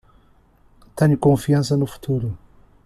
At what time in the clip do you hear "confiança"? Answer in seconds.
1.15-1.77